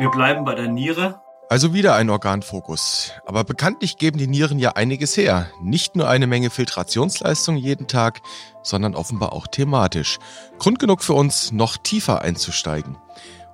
[0.00, 1.20] Wir bleiben bei der Niere.
[1.50, 3.12] Also wieder ein Organfokus.
[3.26, 5.50] Aber bekanntlich geben die Nieren ja einiges her.
[5.60, 8.22] Nicht nur eine Menge Filtrationsleistung jeden Tag,
[8.62, 10.18] sondern offenbar auch thematisch.
[10.58, 12.96] Grund genug für uns, noch tiefer einzusteigen.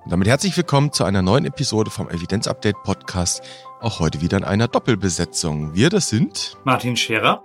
[0.05, 3.41] Und damit herzlich willkommen zu einer neuen Episode vom Evidenz Update Podcast.
[3.81, 5.75] Auch heute wieder in einer Doppelbesetzung.
[5.75, 7.43] Wir, das sind Martin Scherer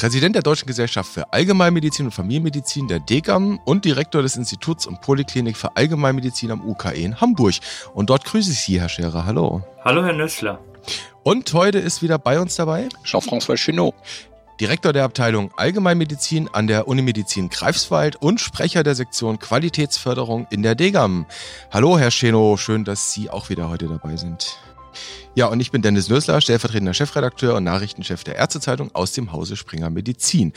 [0.00, 5.02] Präsident der Deutschen Gesellschaft für Allgemeinmedizin und Familienmedizin der DGAM und Direktor des Instituts und
[5.02, 7.56] Poliklinik für Allgemeinmedizin am UKE in Hamburg.
[7.92, 9.26] Und dort grüße ich Sie, Herr Scherer.
[9.26, 9.62] Hallo.
[9.84, 10.58] Hallo, Herr Nössler.
[11.22, 13.94] Und heute ist wieder bei uns dabei Jean-François Chenot.
[14.58, 20.76] Direktor der Abteilung Allgemeinmedizin an der Unimedizin Greifswald und Sprecher der Sektion Qualitätsförderung in der
[20.76, 21.26] DGAM.
[21.70, 24.56] Hallo, Herr Chenot, schön, dass Sie auch wieder heute dabei sind.
[25.36, 29.56] Ja, und ich bin Dennis Nösler, stellvertretender Chefredakteur und Nachrichtenchef der Ärztezeitung aus dem Hause
[29.56, 30.52] Springer Medizin.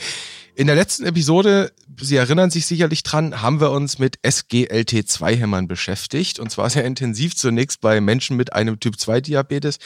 [0.56, 6.40] In der letzten Episode, Sie erinnern sich sicherlich dran, haben wir uns mit SGLT2-Hämmern beschäftigt.
[6.40, 9.78] Und zwar sehr intensiv zunächst bei Menschen mit einem Typ-2-Diabetes.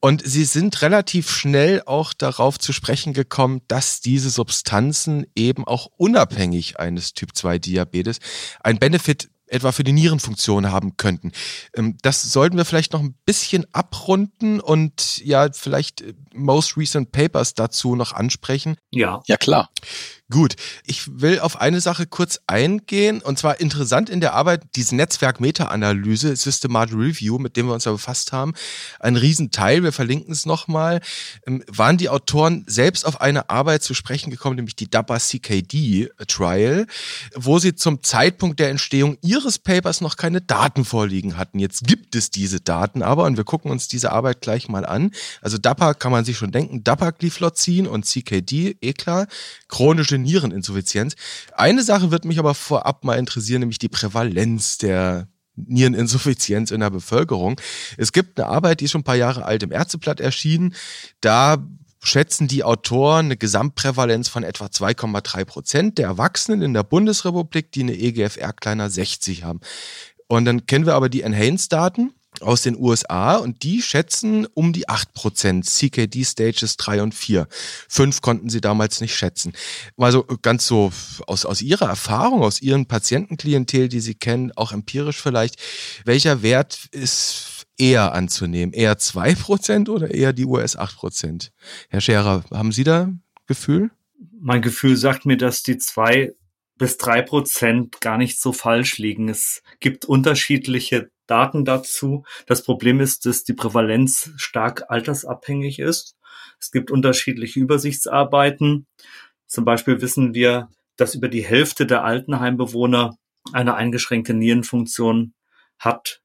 [0.00, 5.88] Und Sie sind relativ schnell auch darauf zu sprechen gekommen, dass diese Substanzen eben auch
[5.96, 8.18] unabhängig eines Typ-2-Diabetes
[8.60, 11.32] ein Benefit etwa für die Nierenfunktion haben könnten.
[11.74, 17.12] Ähm, das sollten wir vielleicht noch ein bisschen abrunden und ja, vielleicht äh, most recent
[17.12, 18.76] papers dazu noch ansprechen.
[18.90, 19.22] Ja.
[19.26, 19.70] Ja, klar.
[20.28, 24.96] Gut, ich will auf eine Sache kurz eingehen und zwar interessant in der Arbeit diese
[24.96, 28.54] Netzwerk Meta-Analyse, Systematic Review, mit dem wir uns ja befasst haben.
[28.98, 31.00] Ein Riesenteil, wir verlinken es nochmal,
[31.46, 36.08] ähm, waren die Autoren selbst auf eine Arbeit zu sprechen gekommen, nämlich die DAPA CKD
[36.26, 36.88] Trial,
[37.36, 41.60] wo sie zum Zeitpunkt der Entstehung ihres Papers noch keine Daten vorliegen hatten.
[41.60, 45.12] Jetzt gibt es diese Daten aber und wir gucken uns diese Arbeit gleich mal an.
[45.40, 49.28] Also DAPA kann man sich schon denken, Dapagliflozin und CKD, eh klar,
[49.68, 51.14] chronische chronische Niereninsuffizienz.
[51.52, 56.90] Eine Sache wird mich aber vorab mal interessieren, nämlich die Prävalenz der Niereninsuffizienz in der
[56.90, 57.60] Bevölkerung.
[57.96, 60.74] Es gibt eine Arbeit, die ist schon ein paar Jahre alt im Ärzteblatt erschienen.
[61.20, 61.66] Da
[62.02, 67.82] schätzen die Autoren eine Gesamtprävalenz von etwa 2,3 Prozent der Erwachsenen in der Bundesrepublik, die
[67.82, 69.60] eine EGFR kleiner 60 haben.
[70.28, 74.88] Und dann kennen wir aber die Enhanced-Daten aus den USA und die schätzen um die
[74.88, 77.46] 8% CKD Stages 3 und 4.
[77.88, 79.52] 5 konnten sie damals nicht schätzen.
[79.96, 80.92] Also ganz so
[81.26, 85.56] aus, aus ihrer Erfahrung, aus ihren Patientenklientel, die sie kennen, auch empirisch vielleicht,
[86.04, 88.72] welcher Wert ist eher anzunehmen?
[88.72, 91.50] Eher 2% oder eher die US 8%?
[91.88, 93.10] Herr Scherer, haben Sie da
[93.46, 93.90] Gefühl?
[94.40, 96.32] Mein Gefühl sagt mir, dass die 2
[96.78, 99.28] bis 3% gar nicht so falsch liegen.
[99.28, 102.24] Es gibt unterschiedliche Daten dazu.
[102.46, 106.16] Das Problem ist, dass die Prävalenz stark altersabhängig ist.
[106.60, 108.86] Es gibt unterschiedliche Übersichtsarbeiten.
[109.46, 113.16] Zum Beispiel wissen wir, dass über die Hälfte der Altenheimbewohner
[113.52, 115.34] eine eingeschränkte Nierenfunktion
[115.78, 116.22] hat.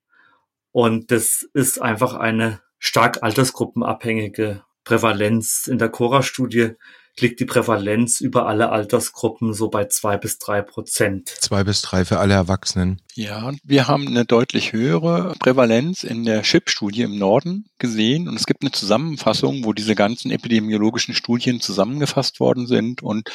[0.72, 5.68] Und das ist einfach eine stark altersgruppenabhängige Prävalenz.
[5.68, 6.72] In der Cora-Studie
[7.20, 11.30] liegt die Prävalenz über alle Altersgruppen so bei zwei bis drei Prozent.
[11.30, 13.02] Zwei bis drei für alle Erwachsenen.
[13.14, 18.46] Ja, wir haben eine deutlich höhere Prävalenz in der CHIP-Studie im Norden gesehen und es
[18.46, 23.30] gibt eine Zusammenfassung, wo diese ganzen epidemiologischen Studien zusammengefasst worden sind und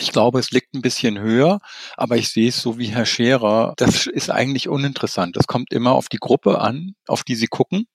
[0.00, 1.60] ich glaube, es liegt ein bisschen höher,
[1.96, 3.74] aber ich sehe es so wie Herr Scherer.
[3.76, 5.36] Das ist eigentlich uninteressant.
[5.36, 7.86] Das kommt immer auf die Gruppe an, auf die Sie gucken.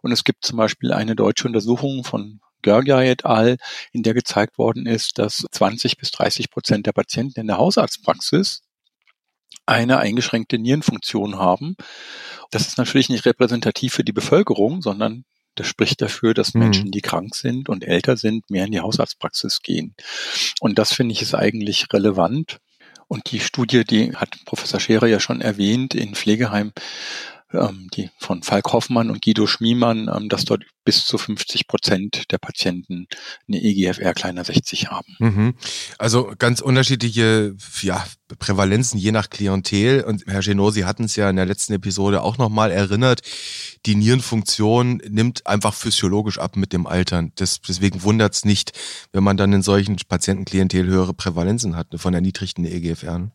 [0.00, 3.58] Und es gibt zum Beispiel eine deutsche Untersuchung von Görgia et al.,
[3.92, 8.62] in der gezeigt worden ist, dass 20 bis 30 Prozent der Patienten in der Hausarztpraxis
[9.66, 11.76] eine eingeschränkte Nierenfunktion haben.
[12.50, 16.60] Das ist natürlich nicht repräsentativ für die Bevölkerung, sondern das spricht dafür, dass mhm.
[16.60, 19.94] Menschen, die krank sind und älter sind, mehr in die Hausarztpraxis gehen.
[20.60, 22.58] Und das finde ich ist eigentlich relevant.
[23.06, 26.72] Und die Studie, die hat Professor Scherer ja schon erwähnt, in Pflegeheim
[27.94, 32.38] die von Falk Hoffmann und Guido Schmiemann, ähm, dass dort bis zu 50 Prozent der
[32.38, 33.06] Patienten
[33.48, 35.16] eine EGFR kleiner 60 haben.
[35.18, 35.54] Mhm.
[35.98, 38.04] Also ganz unterschiedliche ja,
[38.38, 40.04] Prävalenzen je nach Klientel.
[40.04, 43.22] Und Herr Genosi hatten es ja in der letzten Episode auch nochmal erinnert,
[43.86, 47.32] die Nierenfunktion nimmt einfach physiologisch ab mit dem Altern.
[47.36, 48.72] Das, deswegen wundert es nicht,
[49.12, 53.30] wenn man dann in solchen Patientenklientel höhere Prävalenzen hat von erniedrigten EGFR.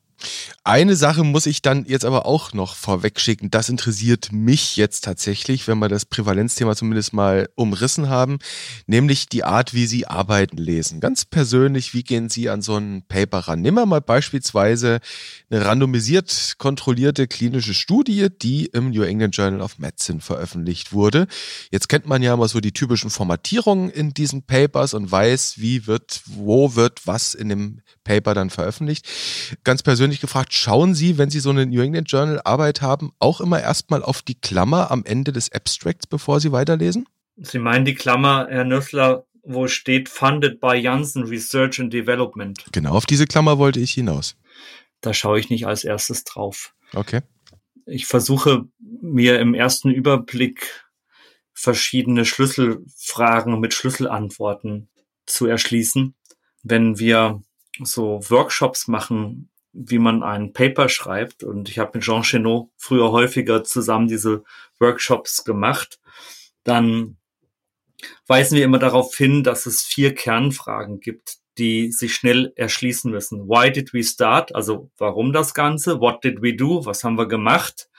[0.63, 3.49] Eine Sache muss ich dann jetzt aber auch noch vorwegschicken.
[3.51, 8.39] Das interessiert mich jetzt tatsächlich, wenn wir das Prävalenzthema zumindest mal umrissen haben,
[8.87, 10.99] nämlich die Art, wie Sie Arbeiten lesen.
[10.99, 13.61] Ganz persönlich, wie gehen Sie an so ein Paper ran?
[13.61, 14.99] Nehmen wir mal beispielsweise
[15.49, 21.27] eine randomisiert kontrollierte klinische Studie, die im New England Journal of Medicine veröffentlicht wurde.
[21.71, 25.87] Jetzt kennt man ja immer so die typischen Formatierungen in diesen Papers und weiß, wie
[25.87, 29.07] wird, wo wird was in dem Paper dann veröffentlicht.
[29.63, 33.11] Ganz persönlich persönlich gefragt, schauen Sie, wenn Sie so eine New England Journal Arbeit haben,
[33.19, 37.07] auch immer erstmal auf die Klammer am Ende des Abstracts, bevor Sie weiterlesen?
[37.37, 42.57] Sie meinen die Klammer, Herr Nössler, wo steht Funded by Janssen Research and Development.
[42.71, 44.35] Genau, auf diese Klammer wollte ich hinaus.
[45.01, 46.73] Da schaue ich nicht als erstes drauf.
[46.93, 47.21] Okay.
[47.85, 50.85] Ich versuche mir im ersten Überblick
[51.53, 54.89] verschiedene Schlüsselfragen mit Schlüsselantworten
[55.27, 56.15] zu erschließen.
[56.63, 57.41] Wenn wir
[57.83, 63.11] so Workshops machen, wie man ein Paper schreibt, und ich habe mit Jean Chenot früher
[63.11, 64.43] häufiger zusammen diese
[64.79, 65.99] Workshops gemacht,
[66.63, 67.17] dann
[68.27, 73.47] weisen wir immer darauf hin, dass es vier Kernfragen gibt, die sich schnell erschließen müssen.
[73.47, 74.55] Why did we start?
[74.55, 75.99] Also warum das Ganze?
[75.99, 76.85] What did we do?
[76.85, 77.89] Was haben wir gemacht?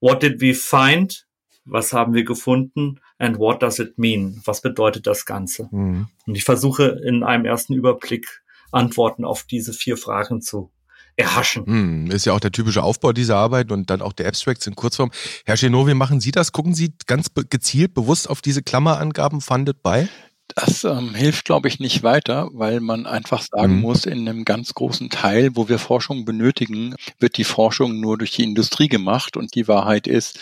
[0.00, 1.26] What did we find?
[1.66, 3.00] Was haben wir gefunden?
[3.18, 4.40] And what does it mean?
[4.44, 5.68] Was bedeutet das Ganze?
[5.70, 6.08] Mhm.
[6.26, 10.72] Und ich versuche in einem ersten Überblick Antworten auf diese vier Fragen zu
[11.16, 11.66] erhaschen.
[11.66, 14.74] Hm, ist ja auch der typische Aufbau dieser Arbeit und dann auch der Abstracts in
[14.74, 15.10] Kurzform.
[15.44, 16.52] Herr Chenot, wie machen Sie das?
[16.52, 20.08] Gucken Sie ganz gezielt bewusst auf diese Klammerangaben funded bei?
[20.48, 23.80] Das ähm, hilft, glaube ich, nicht weiter, weil man einfach sagen mhm.
[23.80, 28.32] muss, in einem ganz großen Teil, wo wir Forschung benötigen, wird die Forschung nur durch
[28.32, 29.36] die Industrie gemacht.
[29.36, 30.38] Und die Wahrheit ist,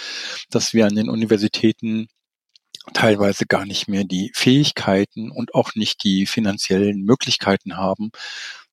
[0.50, 2.08] dass wir an den Universitäten
[2.94, 8.10] teilweise gar nicht mehr die Fähigkeiten und auch nicht die finanziellen Möglichkeiten haben,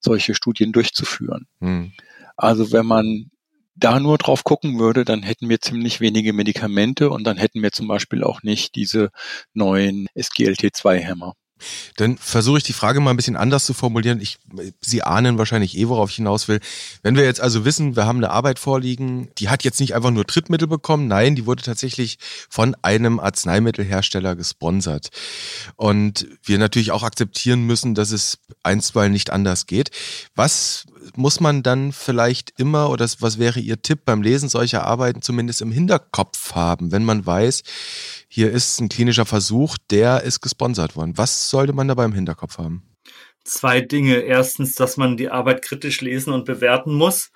[0.00, 1.46] solche Studien durchzuführen.
[1.60, 1.92] Mhm.
[2.36, 3.30] Also wenn man
[3.74, 7.72] da nur drauf gucken würde, dann hätten wir ziemlich wenige Medikamente und dann hätten wir
[7.72, 9.10] zum Beispiel auch nicht diese
[9.54, 11.34] neuen SGLT2-Hämmer.
[11.96, 14.20] Dann versuche ich die Frage mal ein bisschen anders zu formulieren.
[14.20, 14.38] Ich,
[14.80, 16.60] Sie ahnen wahrscheinlich eh, worauf ich hinaus will.
[17.02, 20.10] Wenn wir jetzt also wissen, wir haben eine Arbeit vorliegen, die hat jetzt nicht einfach
[20.10, 22.18] nur Trittmittel bekommen, nein, die wurde tatsächlich
[22.48, 25.10] von einem Arzneimittelhersteller gesponsert.
[25.76, 29.90] Und wir natürlich auch akzeptieren müssen, dass es einstweilen nicht anders geht.
[30.34, 30.86] Was
[31.20, 35.62] muss man dann vielleicht immer, oder was wäre Ihr Tipp beim Lesen solcher Arbeiten zumindest
[35.62, 37.62] im Hinterkopf haben, wenn man weiß,
[38.28, 41.16] hier ist ein klinischer Versuch, der ist gesponsert worden.
[41.16, 42.82] Was sollte man dabei im Hinterkopf haben?
[43.44, 44.16] Zwei Dinge.
[44.16, 47.30] Erstens, dass man die Arbeit kritisch lesen und bewerten muss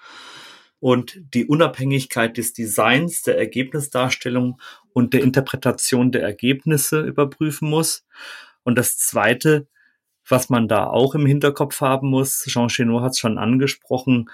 [0.80, 4.60] und die Unabhängigkeit des Designs, der Ergebnisdarstellung
[4.92, 8.04] und der Interpretation der Ergebnisse überprüfen muss.
[8.62, 9.66] Und das Zweite,
[10.28, 14.30] was man da auch im Hinterkopf haben muss, Jean Chenot hat es schon angesprochen,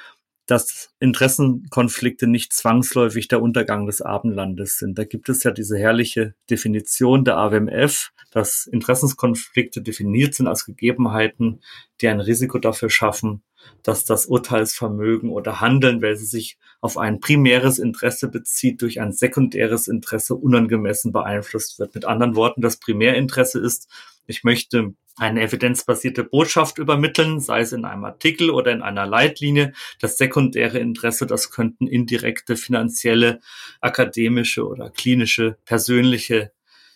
[0.51, 4.99] dass Interessenkonflikte nicht zwangsläufig der Untergang des Abendlandes sind.
[4.99, 11.61] Da gibt es ja diese herrliche Definition der AWMF, dass Interessenskonflikte definiert sind als Gegebenheiten,
[12.01, 13.43] die ein Risiko dafür schaffen,
[13.85, 19.87] dass das Urteilsvermögen oder Handeln, welches sich auf ein primäres Interesse bezieht, durch ein sekundäres
[19.87, 21.95] Interesse unangemessen beeinflusst wird.
[21.95, 23.89] Mit anderen Worten, das Primärinteresse ist,
[24.31, 29.73] ich möchte eine evidenzbasierte Botschaft übermitteln, sei es in einem Artikel oder in einer Leitlinie.
[30.01, 33.41] Das sekundäre Interesse, das könnten indirekte finanzielle,
[33.81, 36.53] akademische oder klinische, persönliche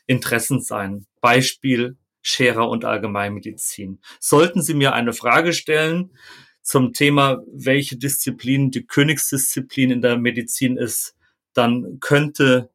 [0.06, 1.06] Interessen sein.
[1.20, 4.00] Beispiel Scherer und Allgemeinmedizin.
[4.20, 6.10] Sollten Sie mir eine Frage stellen
[6.62, 11.14] zum Thema, welche Disziplin die Königsdisziplin in der Medizin ist,
[11.52, 12.70] dann könnte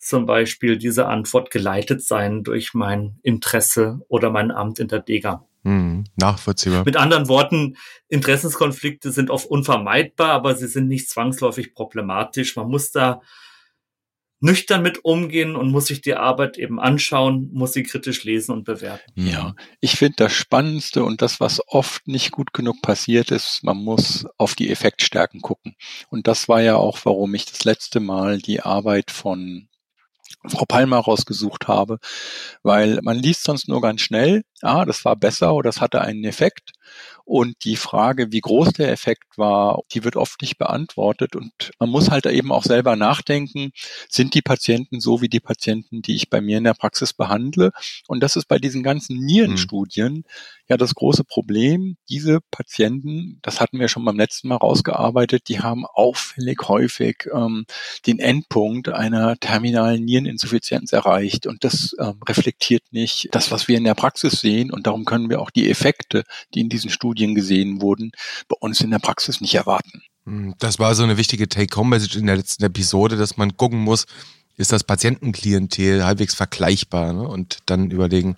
[0.00, 5.46] zum Beispiel diese Antwort geleitet sein durch mein Interesse oder mein Amt in der DEGA.
[5.62, 6.84] Hm, nachvollziehbar.
[6.86, 7.76] Mit anderen Worten,
[8.08, 12.56] Interessenskonflikte sind oft unvermeidbar, aber sie sind nicht zwangsläufig problematisch.
[12.56, 13.20] Man muss da
[14.40, 18.64] nüchtern mit umgehen und muss sich die Arbeit eben anschauen, muss sie kritisch lesen und
[18.64, 19.12] bewerten.
[19.14, 23.76] Ja, ich finde das Spannendste und das, was oft nicht gut genug passiert ist, man
[23.76, 25.76] muss auf die Effektstärken gucken.
[26.08, 29.68] Und das war ja auch, warum ich das letzte Mal die Arbeit von
[30.46, 31.98] Frau Palmer rausgesucht habe,
[32.62, 36.24] weil man liest sonst nur ganz schnell, ah, das war besser oder das hatte einen
[36.24, 36.72] Effekt.
[37.24, 41.36] Und die Frage, wie groß der Effekt war, die wird oft nicht beantwortet.
[41.36, 43.70] Und man muss halt eben auch selber nachdenken,
[44.08, 47.70] sind die Patienten so wie die Patienten, die ich bei mir in der Praxis behandle?
[48.08, 50.24] Und das ist bei diesen ganzen Nierenstudien mhm.
[50.68, 51.96] ja das große Problem.
[52.08, 57.64] Diese Patienten, das hatten wir schon beim letzten Mal rausgearbeitet, die haben auffällig häufig ähm,
[58.08, 61.46] den Endpunkt einer terminalen Niereninsuffizienz erreicht.
[61.46, 64.72] Und das ähm, reflektiert nicht das, was wir in der Praxis sehen.
[64.72, 68.12] Und darum können wir auch die Effekte, die in diesen Studien gesehen wurden,
[68.48, 70.02] bei uns in der Praxis nicht erwarten.
[70.26, 74.06] Hm, das war so eine wichtige Take-Home-Message in der letzten Episode, dass man gucken muss,
[74.56, 77.26] ist das Patientenklientel halbwegs vergleichbar ne?
[77.26, 78.36] und dann überlegen,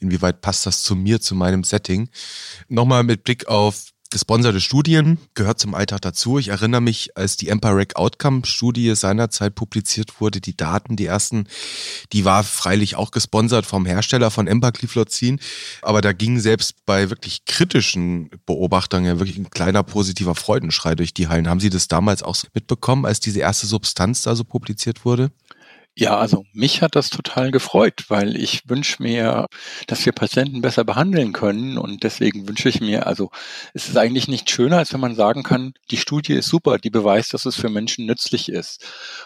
[0.00, 2.08] inwieweit passt das zu mir, zu meinem Setting.
[2.68, 6.38] Nochmal mit Blick auf gesponserte Studien gehört zum Alltag dazu.
[6.38, 11.48] Ich erinnere mich, als die Empiric Outcome Studie seinerzeit publiziert wurde, die Daten, die ersten,
[12.12, 15.40] die war freilich auch gesponsert vom Hersteller von Empagliflozin,
[15.82, 21.12] aber da ging selbst bei wirklich kritischen Beobachtern ja wirklich ein kleiner positiver Freudenschrei durch
[21.12, 21.48] die Hallen.
[21.48, 25.32] Haben Sie das damals auch mitbekommen, als diese erste Substanz da so publiziert wurde?
[25.96, 29.46] Ja, also mich hat das total gefreut, weil ich wünsche mir,
[29.86, 33.30] dass wir Patienten besser behandeln können und deswegen wünsche ich mir, also
[33.74, 36.90] es ist eigentlich nicht schöner, als wenn man sagen kann, die Studie ist super, die
[36.90, 38.84] beweist, dass es für Menschen nützlich ist.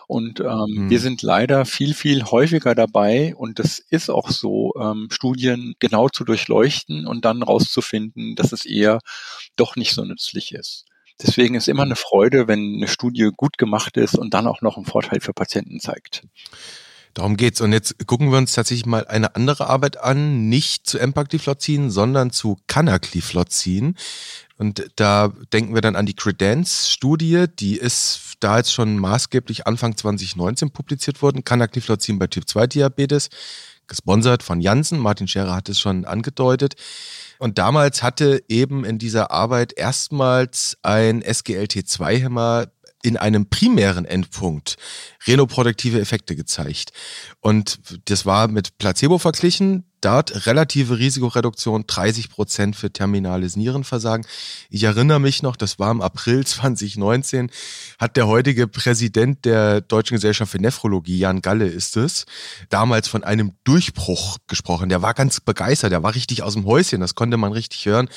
[0.08, 0.90] Und ähm, hm.
[0.90, 6.10] wir sind leider viel, viel häufiger dabei und das ist auch so, ähm, Studien genau
[6.10, 9.00] zu durchleuchten und dann rauszufinden, dass es eher
[9.56, 10.84] doch nicht so nützlich ist.
[11.20, 14.76] Deswegen ist immer eine Freude, wenn eine Studie gut gemacht ist und dann auch noch
[14.76, 16.22] einen Vorteil für Patienten zeigt.
[17.14, 17.60] Darum geht's.
[17.60, 22.30] Und jetzt gucken wir uns tatsächlich mal eine andere Arbeit an, nicht zu Empagliflozin, sondern
[22.30, 23.96] zu Canagliflozin.
[24.56, 29.96] Und da denken wir dann an die Credence-Studie, die ist da jetzt schon maßgeblich Anfang
[29.96, 31.44] 2019 publiziert worden.
[31.44, 33.30] Canagliflozin bei Typ-2-Diabetes,
[33.88, 34.98] gesponsert von Janssen.
[34.98, 36.76] Martin Scherer hat es schon angedeutet.
[37.38, 42.66] Und damals hatte eben in dieser Arbeit erstmals ein SGLT2-Hämmer
[43.02, 44.76] in einem primären Endpunkt
[45.26, 46.92] renoproduktive Effekte gezeigt.
[47.40, 49.84] Und das war mit Placebo verglichen.
[50.00, 54.24] Dort relative Risikoreduktion 30 Prozent für terminales Nierenversagen.
[54.70, 57.50] Ich erinnere mich noch, das war im April 2019,
[57.98, 62.26] hat der heutige Präsident der Deutschen Gesellschaft für Nephrologie, Jan Galle ist es,
[62.68, 64.88] damals von einem Durchbruch gesprochen.
[64.88, 68.08] Der war ganz begeistert, der war richtig aus dem Häuschen, das konnte man richtig hören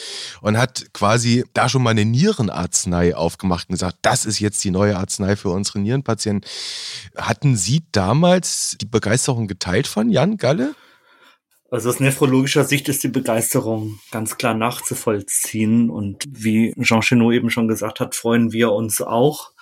[0.41, 4.71] und hat quasi da schon mal eine Nierenarznei aufgemacht und gesagt, das ist jetzt die
[4.71, 6.47] neue Arznei für unsere Nierenpatienten.
[7.17, 10.75] Hatten Sie damals die Begeisterung geteilt von Jan Galle?
[11.73, 15.89] Also aus nephrologischer Sicht ist die Begeisterung ganz klar nachzuvollziehen.
[15.89, 19.53] Und wie Jean Chenot eben schon gesagt hat, freuen wir uns auch,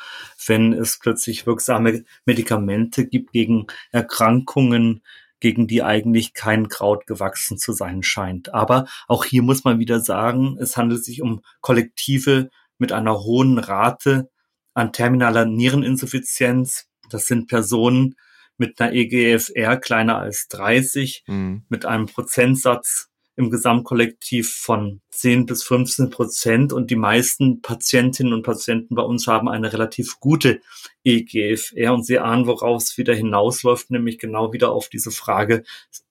[0.47, 5.03] wenn es plötzlich wirksame Medikamente gibt gegen Erkrankungen,
[5.39, 8.55] gegen die eigentlich kein Kraut gewachsen zu sein scheint.
[8.55, 12.49] Aber auch hier muss man wieder sagen, es handelt sich um Kollektive
[12.79, 14.31] mit einer hohen Rate
[14.73, 16.87] an terminaler Niereninsuffizienz.
[17.11, 18.15] Das sind Personen,
[18.59, 21.63] mit einer EGFR kleiner als 30, mhm.
[21.69, 26.73] mit einem Prozentsatz im Gesamtkollektiv von 10 bis 15 Prozent.
[26.73, 30.59] Und die meisten Patientinnen und Patienten bei uns haben eine relativ gute
[31.05, 31.93] EGFR.
[31.93, 35.63] Und Sie ahnen, worauf es wieder hinausläuft, nämlich genau wieder auf diese Frage,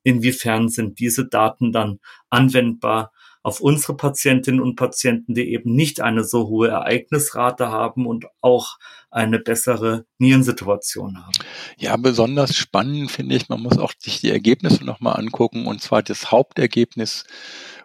[0.02, 2.00] inwiefern sind diese Daten dann
[2.30, 3.12] anwendbar
[3.42, 8.78] auf unsere Patientinnen und Patienten, die eben nicht eine so hohe Ereignisrate haben und auch
[9.10, 11.32] eine bessere Nierensituation haben.
[11.78, 15.66] Ja, besonders spannend finde ich, man muss auch sich die Ergebnisse nochmal angucken.
[15.66, 17.24] Und zwar das Hauptergebnis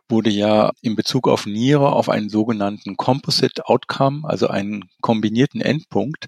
[0.09, 6.25] wurde ja in Bezug auf Niere auf einen sogenannten Composite Outcome, also einen kombinierten Endpunkt.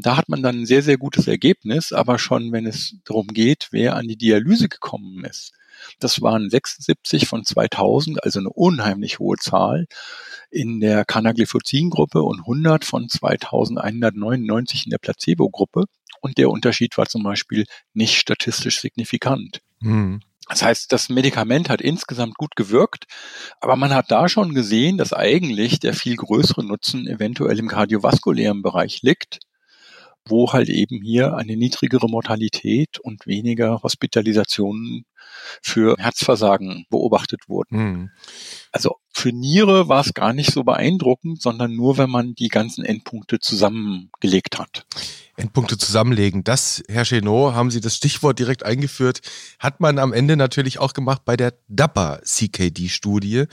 [0.00, 3.68] Da hat man dann ein sehr, sehr gutes Ergebnis, aber schon wenn es darum geht,
[3.70, 5.52] wer an die Dialyse gekommen ist.
[5.98, 9.86] Das waren 76 von 2000, also eine unheimlich hohe Zahl
[10.50, 15.84] in der Canagliflozin-Gruppe und 100 von 2199 in der Placebo-Gruppe.
[16.20, 19.60] Und der Unterschied war zum Beispiel nicht statistisch signifikant.
[19.80, 20.20] Mhm.
[20.48, 23.06] Das heißt, das Medikament hat insgesamt gut gewirkt,
[23.60, 28.62] aber man hat da schon gesehen, dass eigentlich der viel größere Nutzen eventuell im kardiovaskulären
[28.62, 29.40] Bereich liegt
[30.26, 35.04] wo halt eben hier eine niedrigere Mortalität und weniger Hospitalisationen
[35.62, 37.76] für Herzversagen beobachtet wurden.
[37.76, 38.10] Mhm.
[38.72, 42.84] Also für Niere war es gar nicht so beeindruckend, sondern nur, wenn man die ganzen
[42.84, 44.84] Endpunkte zusammengelegt hat.
[45.36, 46.44] Endpunkte zusammenlegen.
[46.44, 49.20] Das, Herr Chenot, haben Sie das Stichwort direkt eingeführt,
[49.58, 53.44] hat man am Ende natürlich auch gemacht bei der DAPA-CKD-Studie,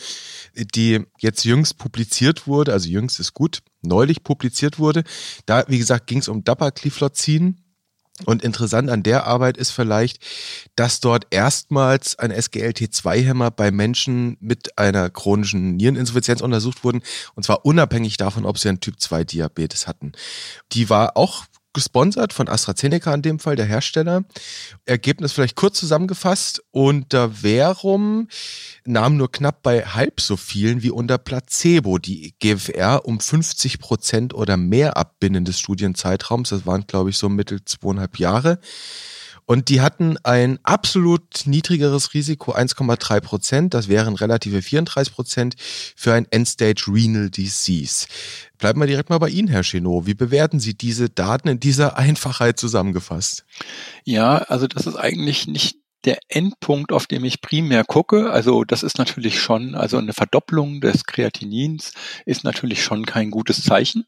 [0.56, 5.04] die jetzt jüngst publiziert wurde, also jüngst ist gut, neulich publiziert wurde.
[5.46, 7.63] Da, wie gesagt, ging es um Dapagliflozin.
[8.26, 10.20] Und interessant an der Arbeit ist vielleicht,
[10.76, 17.02] dass dort erstmals ein SGLT2-Hämmer bei Menschen mit einer chronischen Niereninsuffizienz untersucht wurden,
[17.34, 20.12] und zwar unabhängig davon, ob sie einen Typ-2-Diabetes hatten.
[20.74, 24.24] Die war auch gesponsert von AstraZeneca in dem Fall, der Hersteller.
[24.86, 26.64] Ergebnis vielleicht kurz zusammengefasst.
[26.72, 28.28] Unter Verum
[28.86, 34.34] nahm nur knapp bei halb so vielen wie unter Placebo die GFR um 50 Prozent
[34.34, 36.50] oder mehr ab binnen des Studienzeitraums.
[36.50, 38.60] Das waren, glaube ich, so mittel zweieinhalb Jahre.
[39.46, 43.74] Und die hatten ein absolut niedrigeres Risiko, 1,3 Prozent.
[43.74, 48.08] Das wären relative 34 Prozent für ein Endstage Renal Disease.
[48.58, 50.06] Bleiben wir direkt mal bei Ihnen, Herr Chenot.
[50.06, 53.46] Wie bewerten Sie diese Daten in dieser Einfachheit zusammengefasst?
[54.04, 58.84] Ja, also das ist eigentlich nicht der Endpunkt, auf dem ich primär gucke, also das
[58.84, 61.94] ist natürlich schon, also eine Verdopplung des Kreatinins
[62.26, 64.06] ist natürlich schon kein gutes Zeichen.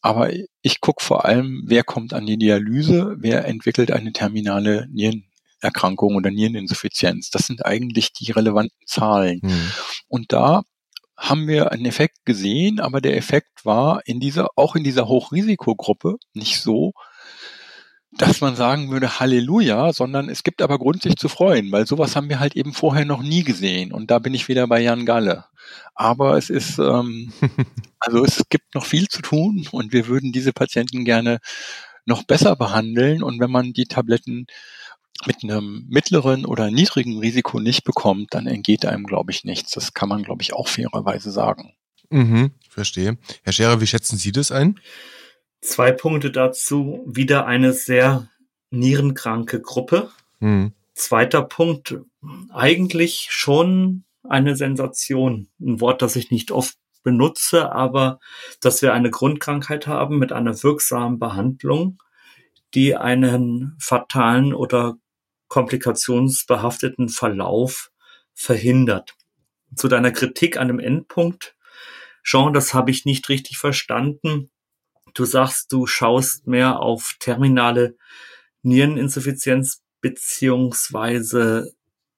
[0.00, 0.30] Aber
[0.62, 6.30] ich gucke vor allem, wer kommt an die Dialyse, wer entwickelt eine terminale Nierenerkrankung oder
[6.30, 7.30] Niereninsuffizienz.
[7.30, 9.40] Das sind eigentlich die relevanten Zahlen.
[9.42, 9.72] Mhm.
[10.06, 10.62] Und da
[11.16, 16.16] haben wir einen Effekt gesehen, aber der Effekt war in dieser, auch in dieser Hochrisikogruppe
[16.32, 16.92] nicht so,
[18.18, 22.16] dass man sagen würde Halleluja, sondern es gibt aber Grund, sich zu freuen, weil sowas
[22.16, 23.92] haben wir halt eben vorher noch nie gesehen.
[23.92, 25.44] Und da bin ich wieder bei Jan Galle.
[25.94, 27.32] Aber es ist, ähm,
[28.00, 31.38] also es gibt noch viel zu tun und wir würden diese Patienten gerne
[32.06, 33.22] noch besser behandeln.
[33.22, 34.46] Und wenn man die Tabletten
[35.26, 39.72] mit einem mittleren oder niedrigen Risiko nicht bekommt, dann entgeht einem, glaube ich, nichts.
[39.72, 41.74] Das kann man, glaube ich, auch fairerweise sagen.
[42.10, 43.18] Mhm, verstehe.
[43.42, 44.80] Herr Scherer, wie schätzen Sie das ein?
[45.60, 47.02] Zwei Punkte dazu.
[47.06, 48.28] Wieder eine sehr
[48.70, 50.10] nierenkranke Gruppe.
[50.40, 50.72] Mhm.
[50.94, 51.96] Zweiter Punkt,
[52.50, 55.48] eigentlich schon eine Sensation.
[55.60, 58.18] Ein Wort, das ich nicht oft benutze, aber
[58.60, 62.02] dass wir eine Grundkrankheit haben mit einer wirksamen Behandlung,
[62.74, 64.98] die einen fatalen oder
[65.48, 67.90] komplikationsbehafteten Verlauf
[68.34, 69.14] verhindert.
[69.74, 71.56] Zu deiner Kritik an dem Endpunkt,
[72.22, 74.50] Jean, das habe ich nicht richtig verstanden.
[75.14, 77.96] Du sagst, du schaust mehr auf terminale
[78.62, 81.72] Niereninsuffizienz beziehungsweise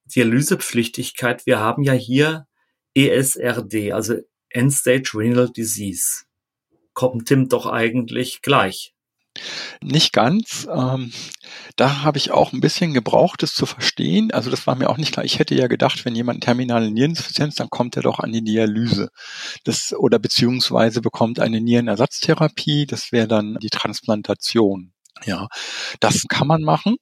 [0.07, 1.47] Dialysepflichtigkeit.
[1.47, 2.47] Wir haben ja hier
[2.95, 4.17] ESRD, also
[4.51, 6.25] End-Stage Renal Disease.
[6.93, 8.95] Kommt dem doch eigentlich gleich.
[9.83, 10.67] Nicht ganz.
[10.73, 11.13] Ähm,
[11.77, 14.33] da habe ich auch ein bisschen gebraucht, das zu verstehen.
[14.33, 15.25] Also das war mir auch nicht klar.
[15.25, 19.11] Ich hätte ja gedacht, wenn jemand terminale Niereninsuffizienz, dann kommt er doch an die Dialyse.
[19.65, 22.87] Das, oder beziehungsweise bekommt eine Nierenersatztherapie.
[22.87, 24.93] Das wäre dann die Transplantation.
[25.25, 25.49] Ja,
[26.01, 26.97] das kann man machen.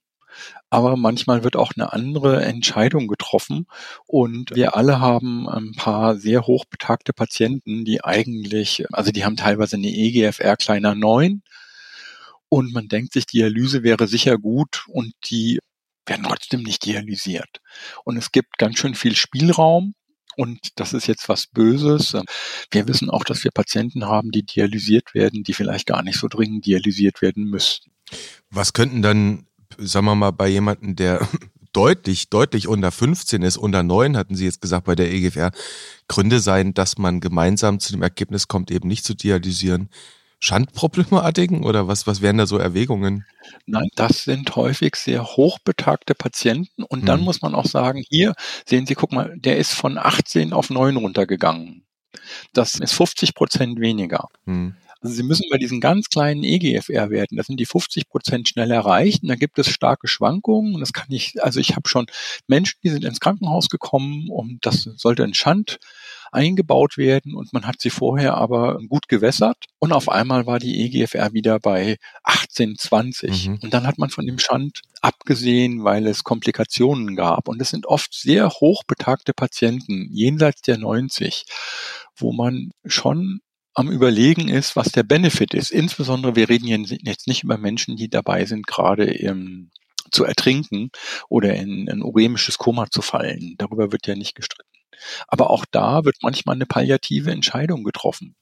[0.70, 3.66] Aber manchmal wird auch eine andere Entscheidung getroffen.
[4.06, 9.76] Und wir alle haben ein paar sehr hochbetagte Patienten, die eigentlich, also die haben teilweise
[9.76, 11.42] eine EGFR kleiner 9
[12.48, 15.58] und man denkt sich, Dialyse wäre sicher gut und die
[16.06, 17.60] werden trotzdem nicht dialysiert.
[18.04, 19.94] Und es gibt ganz schön viel Spielraum
[20.36, 22.16] und das ist jetzt was Böses.
[22.70, 26.28] Wir wissen auch, dass wir Patienten haben, die dialysiert werden, die vielleicht gar nicht so
[26.28, 27.90] dringend dialysiert werden müssten.
[28.50, 31.28] Was könnten dann, sagen wir mal, bei jemandem, der
[31.72, 35.50] deutlich, deutlich unter 15 ist, unter 9, hatten Sie jetzt gesagt bei der EGFR,
[36.06, 39.90] Gründe sein, dass man gemeinsam zu dem Ergebnis kommt, eben nicht zu dialysieren?
[40.40, 43.24] Schandproblematiken oder was, was wären da so Erwägungen?
[43.66, 47.24] Nein, das sind häufig sehr hochbetagte Patienten und dann hm.
[47.24, 48.34] muss man auch sagen, hier
[48.66, 51.84] sehen Sie, guck mal, der ist von 18 auf 9 runtergegangen.
[52.52, 54.28] Das ist 50 Prozent weniger.
[54.46, 54.74] Hm.
[55.00, 59.22] Also Sie müssen bei diesen ganz kleinen EGFR-Werten, das sind die 50 Prozent schnell erreicht
[59.22, 62.06] und da gibt es starke Schwankungen und das kann ich, also ich habe schon
[62.48, 65.78] Menschen, die sind ins Krankenhaus gekommen und das sollte ein Schand
[66.32, 70.84] eingebaut werden und man hat sie vorher aber gut gewässert und auf einmal war die
[70.84, 73.58] EGFR wieder bei 18, 20 mhm.
[73.62, 77.86] und dann hat man von dem Schand abgesehen, weil es Komplikationen gab und es sind
[77.86, 81.44] oft sehr hochbetagte Patienten jenseits der 90,
[82.16, 83.40] wo man schon
[83.78, 85.70] am Überlegen ist, was der Benefit ist.
[85.70, 89.70] Insbesondere, wir reden jetzt nicht über Menschen, die dabei sind, gerade im,
[90.10, 90.90] zu ertrinken
[91.28, 93.54] oder in ein uremisches Koma zu fallen.
[93.56, 94.77] Darüber wird ja nicht gestritten.
[95.26, 98.34] Aber auch da wird manchmal eine palliative Entscheidung getroffen.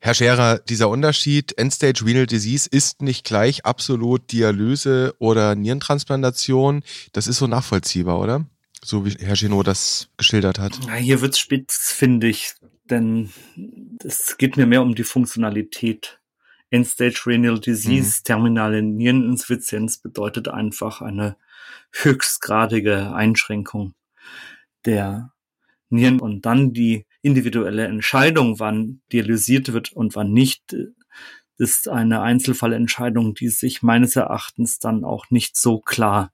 [0.00, 6.82] Herr Scherer, dieser Unterschied Endstage Renal Disease ist nicht gleich absolut Dialyse oder Nierentransplantation.
[7.12, 8.46] Das ist so nachvollziehbar, oder?
[8.82, 10.78] So wie Herr Genot das geschildert hat.
[10.86, 12.54] Ja, hier wird's spitz, finde ich,
[12.88, 13.30] denn
[14.04, 16.20] es geht mir mehr um die Funktionalität.
[16.70, 18.24] Endstage Renal Disease, mhm.
[18.24, 21.36] terminale Niereninsuffizienz bedeutet einfach eine
[21.92, 23.94] höchstgradige Einschränkung
[24.84, 25.32] der
[25.90, 30.76] Nieren und dann die individuelle Entscheidung, wann dialysiert wird und wann nicht,
[31.56, 36.32] ist eine Einzelfallentscheidung, die sich meines Erachtens dann auch nicht so klar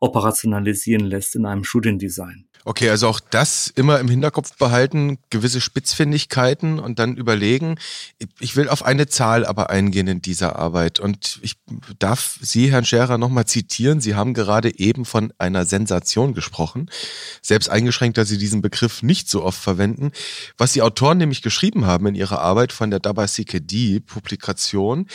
[0.00, 2.46] operationalisieren lässt in einem Studiendesign.
[2.68, 7.76] Okay, also auch das immer im Hinterkopf behalten, gewisse Spitzfindigkeiten und dann überlegen.
[8.40, 11.54] Ich will auf eine Zahl aber eingehen in dieser Arbeit und ich
[12.00, 14.00] darf Sie, Herrn Scherer, nochmal zitieren.
[14.00, 16.90] Sie haben gerade eben von einer Sensation gesprochen,
[17.40, 20.10] selbst eingeschränkt, dass Sie diesen Begriff nicht so oft verwenden.
[20.58, 25.06] Was die Autoren nämlich geschrieben haben in ihrer Arbeit von der Dabasike-D-Publikation,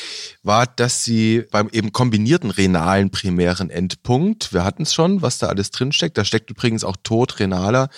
[0.42, 5.48] war, dass sie beim eben kombinierten renalen primären Endpunkt, wir hatten es schon, was da
[5.48, 7.90] alles drinsteckt, da steckt übrigens auch Tod renaler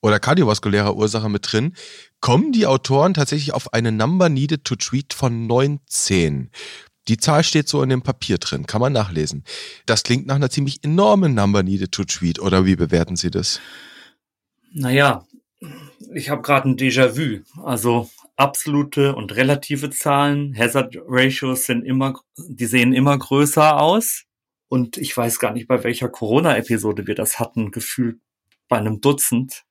[0.00, 1.74] oder kardiovaskulärer Ursache mit drin,
[2.20, 6.50] kommen die Autoren tatsächlich auf eine Number Needed to Treat von 19.
[7.08, 9.44] Die Zahl steht so in dem Papier drin, kann man nachlesen.
[9.86, 13.60] Das klingt nach einer ziemlich enormen Number needed to treat, oder wie bewerten Sie das?
[14.72, 15.26] Naja,
[16.14, 17.40] ich habe gerade ein Déjà-vu.
[17.64, 24.24] Also absolute und relative Zahlen, Hazard Ratios sind immer, die sehen immer größer aus.
[24.68, 28.20] Und ich weiß gar nicht, bei welcher Corona-Episode wir das hatten, gefühlt
[28.70, 29.66] bei einem Dutzend.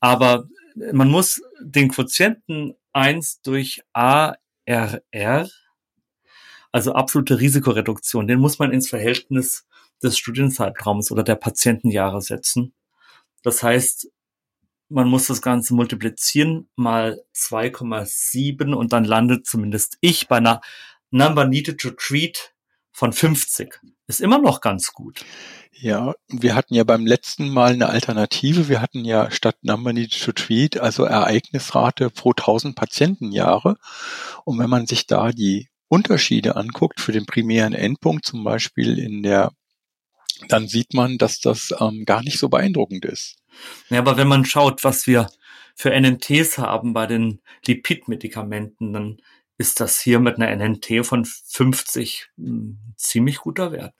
[0.00, 0.48] Aber
[0.92, 5.48] man muss den Quotienten eins durch ARR,
[6.72, 9.66] also absolute Risikoreduktion, den muss man ins Verhältnis
[10.02, 12.72] des Studienzeitraums oder der Patientenjahre setzen.
[13.42, 14.10] Das heißt,
[14.88, 20.60] man muss das Ganze multiplizieren mal 2,7 und dann landet zumindest ich bei einer
[21.10, 22.54] Number Needed to Treat
[22.92, 23.80] von 50.
[24.08, 25.24] Ist immer noch ganz gut.
[25.70, 28.68] Ja, wir hatten ja beim letzten Mal eine Alternative.
[28.68, 33.76] Wir hatten ja statt Number Needed to Treat, also Ereignisrate pro 1000 Patientenjahre.
[34.44, 39.22] Und wenn man sich da die Unterschiede anguckt für den primären Endpunkt, zum Beispiel in
[39.22, 39.52] der,
[40.48, 43.36] dann sieht man, dass das ähm, gar nicht so beeindruckend ist.
[43.90, 45.28] Ja, aber wenn man schaut, was wir
[45.74, 49.18] für NNTs haben bei den Lipidmedikamenten, dann
[49.58, 53.94] ist das hier mit einer NNT von 50 ein hm, ziemlich guter Wert.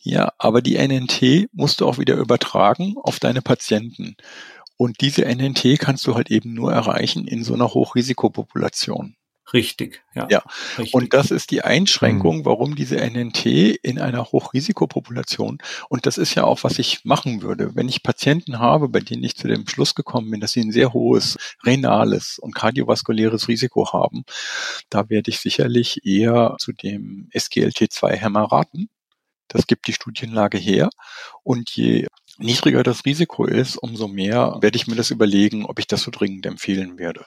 [0.00, 4.16] Ja, aber die NNT musst du auch wieder übertragen auf deine Patienten.
[4.76, 9.16] Und diese NNT kannst du halt eben nur erreichen in so einer Hochrisikopopulation.
[9.52, 10.28] Richtig, ja.
[10.30, 10.42] Ja.
[10.78, 10.94] Richtig.
[10.94, 12.44] Und das ist die Einschränkung, mhm.
[12.44, 15.58] warum diese NNT in einer Hochrisikopopulation,
[15.88, 19.24] und das ist ja auch, was ich machen würde, wenn ich Patienten habe, bei denen
[19.24, 23.92] ich zu dem Schluss gekommen bin, dass sie ein sehr hohes renales und kardiovaskuläres Risiko
[23.92, 24.24] haben,
[24.88, 28.88] da werde ich sicherlich eher zu dem SGLT2-Hämmer raten.
[29.48, 30.90] Das gibt die Studienlage her.
[31.42, 32.06] Und je
[32.38, 36.12] niedriger das Risiko ist, umso mehr werde ich mir das überlegen, ob ich das so
[36.12, 37.26] dringend empfehlen werde.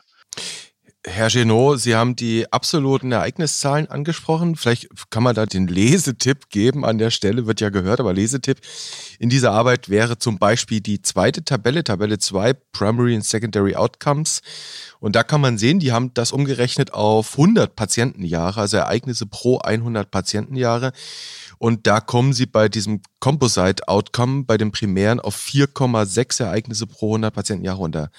[1.06, 4.56] Herr Genot, Sie haben die absoluten Ereigniszahlen angesprochen.
[4.56, 8.62] Vielleicht kann man da den Lesetipp geben an der Stelle, wird ja gehört, aber Lesetipp
[9.20, 14.42] in dieser Arbeit wäre zum Beispiel die zweite Tabelle, Tabelle 2, Primary and Secondary Outcomes.
[15.02, 19.58] Und da kann man sehen, die haben das umgerechnet auf 100 Patientenjahre, also Ereignisse pro
[19.58, 20.94] 100 Patientenjahre.
[21.58, 27.08] Und da kommen sie bei diesem Composite Outcome, bei dem primären, auf 4,6 Ereignisse pro
[27.08, 28.12] 100 Patientenjahre unter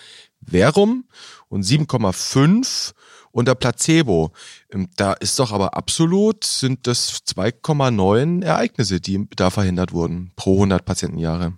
[0.46, 1.04] Verum
[1.48, 2.92] und 7,5
[3.32, 4.32] unter Placebo.
[4.70, 10.54] Ähm, da ist doch aber absolut, sind das 2,9 Ereignisse, die da verhindert wurden pro
[10.54, 11.54] 100 Patientenjahre.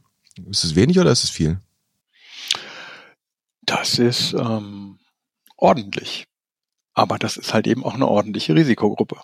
[0.50, 1.60] Ist es wenig oder ist es viel?
[3.62, 4.98] Das ist ähm,
[5.56, 6.26] ordentlich.
[6.94, 9.20] Aber das ist halt eben auch eine ordentliche Risikogruppe.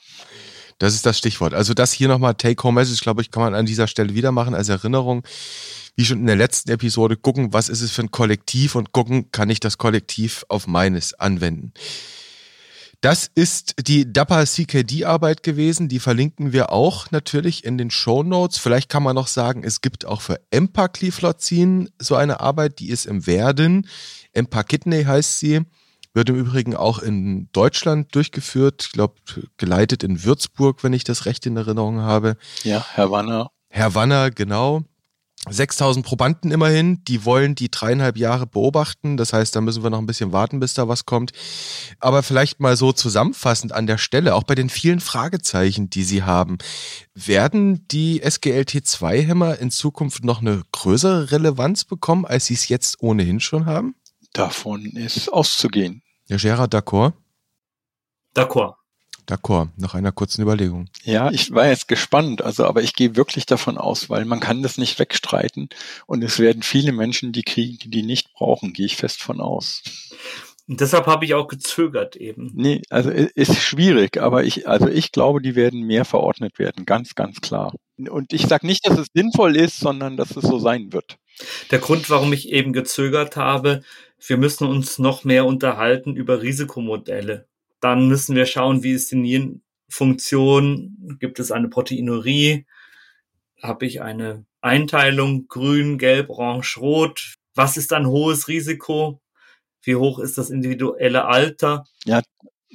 [0.78, 1.54] Das ist das Stichwort.
[1.54, 4.68] Also das hier nochmal Take-Home-Message, glaube ich, kann man an dieser Stelle wieder machen als
[4.68, 5.24] Erinnerung
[5.96, 9.30] wie schon in der letzten Episode, gucken, was ist es für ein Kollektiv und gucken,
[9.30, 11.72] kann ich das Kollektiv auf meines anwenden.
[13.02, 15.88] Das ist die DAPA CKD-Arbeit gewesen.
[15.88, 18.58] Die verlinken wir auch natürlich in den Show Notes.
[18.58, 23.06] Vielleicht kann man noch sagen, es gibt auch für Empagliflozin so eine Arbeit, die ist
[23.06, 23.88] im Werden.
[24.32, 25.62] Empakidney heißt sie.
[26.14, 28.84] Wird im Übrigen auch in Deutschland durchgeführt.
[28.86, 29.14] Ich glaube,
[29.56, 32.36] geleitet in Würzburg, wenn ich das recht in Erinnerung habe.
[32.64, 33.50] Ja, Herr Wanner.
[33.70, 34.84] Herr Wanner, genau.
[35.50, 39.16] 6000 Probanden immerhin, die wollen die dreieinhalb Jahre beobachten.
[39.16, 41.32] Das heißt, da müssen wir noch ein bisschen warten, bis da was kommt.
[41.98, 46.22] Aber vielleicht mal so zusammenfassend an der Stelle, auch bei den vielen Fragezeichen, die Sie
[46.22, 46.58] haben.
[47.14, 53.40] Werden die SGLT2-Hämmer in Zukunft noch eine größere Relevanz bekommen, als Sie es jetzt ohnehin
[53.40, 53.96] schon haben?
[54.32, 56.01] Davon ist auszugehen.
[56.32, 57.12] Ja, Gerard, d'accord?
[58.34, 58.76] D'accord.
[59.26, 60.88] D'accord, nach einer kurzen Überlegung.
[61.04, 64.62] Ja, ich war jetzt gespannt, also aber ich gehe wirklich davon aus, weil man kann
[64.62, 65.68] das nicht wegstreiten
[66.06, 69.42] und es werden viele Menschen die kriegen, die die nicht brauchen, gehe ich fest von
[69.42, 69.82] aus.
[70.66, 72.50] Und deshalb habe ich auch gezögert eben.
[72.54, 77.14] Nee, also ist schwierig, aber ich, also ich glaube, die werden mehr verordnet werden, ganz,
[77.14, 77.74] ganz klar.
[77.98, 81.18] Und ich sage nicht, dass es sinnvoll ist, sondern dass es so sein wird.
[81.70, 83.82] Der Grund, warum ich eben gezögert habe,
[84.26, 87.46] wir müssen uns noch mehr unterhalten über Risikomodelle.
[87.80, 91.16] Dann müssen wir schauen, wie ist die Nierenfunktion?
[91.18, 92.66] Gibt es eine Proteinurie?
[93.60, 97.34] Habe ich eine Einteilung grün, gelb, orange, rot?
[97.54, 99.20] Was ist ein hohes Risiko?
[99.82, 101.84] Wie hoch ist das individuelle Alter?
[102.04, 102.22] Ja,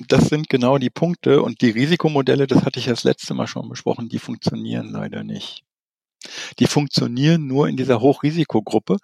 [0.08, 3.70] das sind genau die Punkte und die Risikomodelle, das hatte ich das letzte Mal schon
[3.70, 5.64] besprochen, die funktionieren leider nicht.
[6.60, 8.98] Die funktionieren nur in dieser Hochrisikogruppe.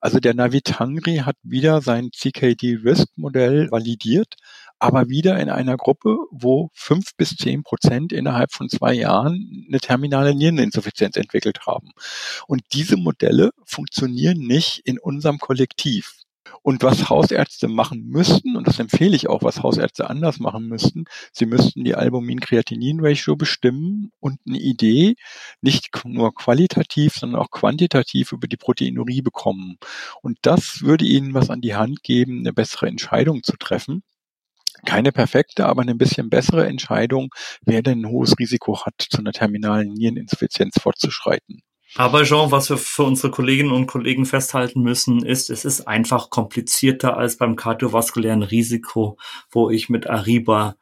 [0.00, 4.34] Also der Navitangri hat wieder sein CKD-Risk-Modell validiert,
[4.78, 9.80] aber wieder in einer Gruppe, wo fünf bis zehn Prozent innerhalb von zwei Jahren eine
[9.80, 11.90] terminale Niereninsuffizienz entwickelt haben.
[12.46, 16.14] Und diese Modelle funktionieren nicht in unserem Kollektiv.
[16.62, 21.04] Und was Hausärzte machen müssten, und das empfehle ich auch, was Hausärzte anders machen müssten,
[21.32, 25.14] sie müssten die Albumin-Kreatinin-Ratio bestimmen und eine Idee
[25.60, 29.78] nicht nur qualitativ, sondern auch quantitativ über die Proteinurie bekommen.
[30.22, 34.02] Und das würde ihnen was an die Hand geben, eine bessere Entscheidung zu treffen
[34.84, 39.32] keine perfekte, aber eine bisschen bessere Entscheidung, wer denn ein hohes Risiko hat, zu einer
[39.32, 41.62] terminalen Niereninsuffizienz fortzuschreiten.
[41.94, 46.30] Aber Jean, was wir für unsere Kolleginnen und Kollegen festhalten müssen, ist, es ist einfach
[46.30, 49.18] komplizierter als beim kardiovaskulären Risiko,
[49.50, 50.76] wo ich mit Ariba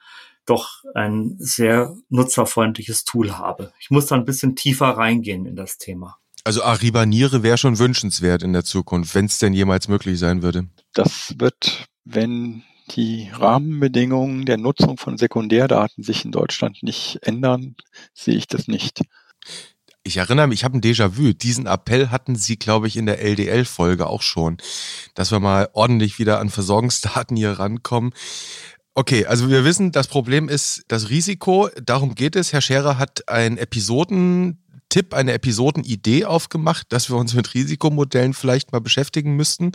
[0.47, 3.73] doch ein sehr nutzerfreundliches Tool habe.
[3.81, 6.19] Ich muss da ein bisschen tiefer reingehen in das Thema.
[6.45, 10.43] Also Ariba Niere wäre schon wünschenswert in der Zukunft, wenn es denn jemals möglich sein
[10.43, 10.69] würde.
[10.95, 17.75] Das wird, wenn die Rahmenbedingungen der Nutzung von Sekundärdaten sich in Deutschland nicht ändern,
[18.15, 19.01] sehe ich das nicht.
[20.07, 21.33] Ich erinnere mich, ich habe ein Déjà-vu.
[21.33, 24.57] Diesen Appell hatten Sie, glaube ich, in der LDL-Folge auch schon,
[25.15, 28.13] dass wir mal ordentlich wieder an Versorgungsdaten hier rankommen.
[28.95, 31.69] Okay, also wir wissen, das Problem ist das Risiko.
[31.85, 32.53] Darum geht es.
[32.53, 38.81] Herr Scherer hat ein Episodentipp, eine Episodenidee aufgemacht, dass wir uns mit Risikomodellen vielleicht mal
[38.81, 39.73] beschäftigen müssten.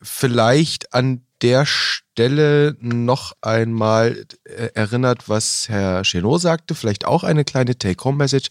[0.00, 7.44] Vielleicht an der Stelle noch einmal äh, erinnert, was Herr Chenot sagte, vielleicht auch eine
[7.44, 8.48] kleine Take-Home-Message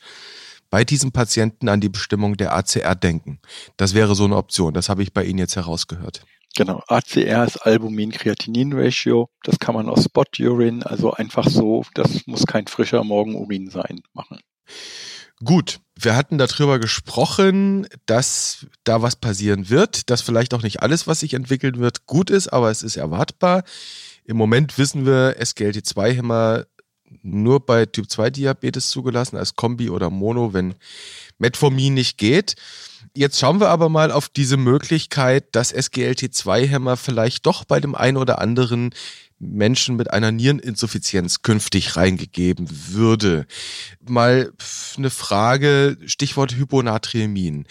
[0.70, 3.40] bei diesem Patienten an die Bestimmung der ACR denken.
[3.78, 4.74] Das wäre so eine Option.
[4.74, 6.26] Das habe ich bei Ihnen jetzt herausgehört.
[6.56, 9.30] Genau, ACR ist Albumin-Kreatinin-Ratio.
[9.44, 14.40] Das kann man aus Spot-Urin, also einfach so, das muss kein frischer Morgenurin sein, machen.
[15.44, 21.08] Gut, wir hatten darüber gesprochen, dass da was passieren wird, dass vielleicht auch nicht alles,
[21.08, 23.64] was sich entwickeln wird, gut ist, aber es ist erwartbar.
[24.24, 26.66] Im Moment wissen wir, SGLT2-Hämmer
[27.22, 30.76] nur bei Typ-2-Diabetes zugelassen, als Kombi oder Mono, wenn
[31.38, 32.56] Metformin nicht geht.
[33.14, 38.18] Jetzt schauen wir aber mal auf diese Möglichkeit, dass SGLT2-Hämmer vielleicht doch bei dem einen
[38.18, 38.92] oder anderen
[39.40, 43.46] Menschen mit einer Niereninsuffizienz künftig reingegeben würde.
[44.08, 44.52] Mal
[44.98, 47.66] eine Frage, Stichwort Hyponatriemin.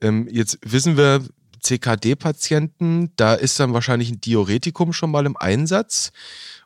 [0.00, 1.22] Ähm, jetzt wissen wir,
[1.60, 6.12] CKD-Patienten, da ist dann wahrscheinlich ein Diuretikum schon mal im Einsatz.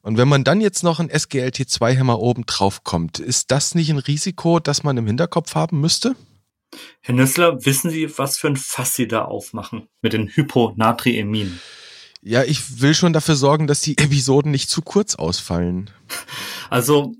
[0.03, 3.99] Und wenn man dann jetzt noch ein SGLT2-Hämmer oben drauf kommt, ist das nicht ein
[3.99, 6.17] Risiko, das man im Hinterkopf haben müsste?
[7.01, 11.61] Herr Nüssler, wissen Sie, was für ein Fass Sie da aufmachen mit den Hyponatriemin?
[12.21, 15.91] Ja, ich will schon dafür sorgen, dass die Episoden nicht zu kurz ausfallen.
[16.71, 17.15] Also,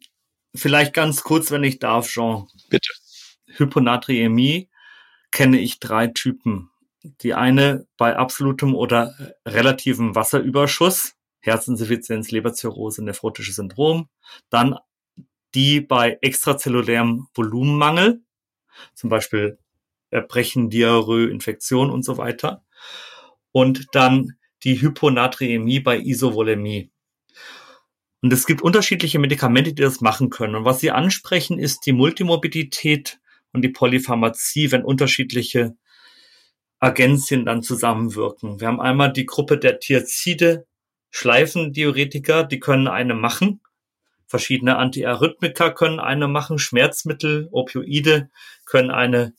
[0.55, 2.47] vielleicht ganz kurz, wenn ich darf, Jean.
[2.71, 2.89] Bitte.
[3.47, 4.71] Hyponatriämie
[5.31, 6.71] kenne ich drei Typen.
[7.03, 9.15] Die eine bei absolutem oder
[9.47, 14.09] relativem Wasserüberschuss, Herzinsuffizienz, Leberzirrhose, nephrotisches Syndrom.
[14.51, 14.79] Dann
[15.55, 18.23] die bei extrazellulärem Volumenmangel,
[18.95, 19.59] zum Beispiel
[20.11, 22.65] Erbrechen, Diarrhoe, Infektion und so weiter.
[23.51, 26.91] Und dann die Hyponatriämie bei Isovolemie.
[28.23, 30.55] Und es gibt unterschiedliche Medikamente, die das machen können.
[30.55, 33.19] Und was Sie ansprechen, ist die Multimorbidität
[33.53, 35.77] und die Polypharmazie, wenn unterschiedliche
[36.79, 38.61] Agenzien dann zusammenwirken.
[38.61, 40.67] Wir haben einmal die Gruppe der Thiazide,
[41.13, 43.61] Schleifendiuretiker, die können eine machen.
[44.27, 46.59] Verschiedene Antiarrhythmika können eine machen.
[46.59, 48.31] Schmerzmittel, Opioide
[48.65, 49.35] können eine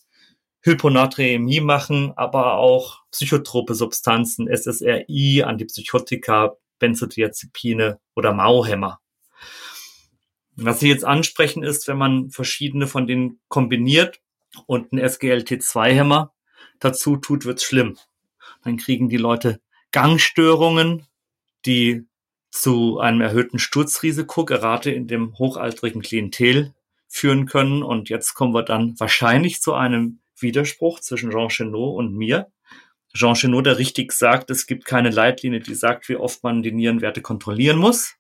[0.62, 9.00] Hyponatremie machen, aber auch psychotrope Substanzen, SSRI, Antipsychotika, Benzodiazepine oder Mauhämmer.
[10.56, 14.22] Was Sie jetzt ansprechen ist, wenn man verschiedene von denen kombiniert
[14.68, 16.34] und ein SGLT2-Hämmer
[16.80, 17.98] dazu tut, wird's schlimm.
[18.64, 19.60] Dann kriegen die Leute
[19.92, 21.08] Gangstörungen,
[21.66, 22.06] die
[22.52, 26.74] zu einem erhöhten Sturzrisiko gerade in dem hochaltrigen Klientel
[27.08, 27.84] führen können.
[27.84, 32.52] Und jetzt kommen wir dann wahrscheinlich zu einem Widerspruch zwischen Jean Chenot und mir.
[33.16, 36.72] Jean Chenot, der richtig sagt, es gibt keine Leitlinie, die sagt, wie oft man die
[36.72, 38.16] Nierenwerte kontrollieren muss.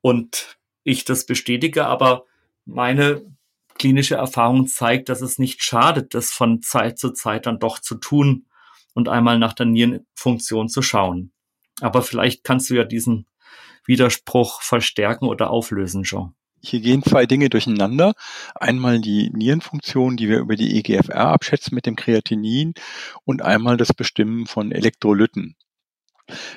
[0.00, 2.24] Und ich das bestätige, aber
[2.64, 3.22] meine
[3.74, 7.96] klinische Erfahrung zeigt, dass es nicht schadet, das von Zeit zu Zeit dann doch zu
[7.96, 8.46] tun
[8.94, 11.33] und einmal nach der Nierenfunktion zu schauen.
[11.80, 13.26] Aber vielleicht kannst du ja diesen
[13.86, 16.34] Widerspruch verstärken oder auflösen, Jean.
[16.62, 18.14] Hier gehen zwei Dinge durcheinander.
[18.54, 22.72] Einmal die Nierenfunktion, die wir über die EGFR abschätzen mit dem Kreatinin
[23.24, 25.56] und einmal das Bestimmen von Elektrolyten.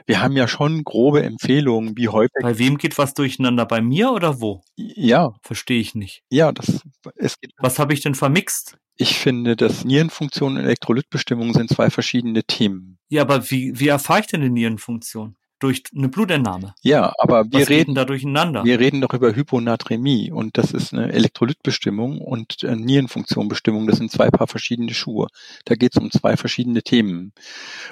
[0.06, 2.42] Wir haben ja schon grobe Empfehlungen, wie häufig.
[2.42, 3.66] Bei wem geht was durcheinander?
[3.66, 4.62] Bei mir oder wo?
[4.78, 5.34] Ja.
[5.42, 6.24] Verstehe ich nicht.
[6.30, 6.82] Ja, das,
[7.16, 7.52] es geht.
[7.58, 8.78] Was habe ich denn vermixt?
[8.98, 12.98] Ich finde, dass Nierenfunktion und Elektrolytbestimmung sind zwei verschiedene Themen.
[13.10, 15.36] Ja, aber wie, wie erfahre ich denn die Nierenfunktion?
[15.60, 16.76] durch eine Blutentnahme.
[16.82, 18.64] Ja, aber wir Was reden da durcheinander.
[18.64, 23.88] Wir reden doch über Hyponatremie und das ist eine Elektrolytbestimmung und äh, Nierenfunktionbestimmung.
[23.88, 25.28] Das sind zwei Paar verschiedene Schuhe.
[25.66, 27.34] Da geht es um zwei verschiedene Themen.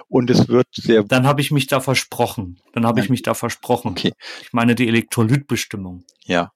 [0.08, 1.04] Und es wird sehr.
[1.04, 2.60] Dann habe ich mich da versprochen.
[2.74, 3.92] Dann habe ich mich da versprochen.
[3.92, 4.14] Okay.
[4.42, 6.04] Ich meine die Elektrolytbestimmung.
[6.24, 6.52] Ja,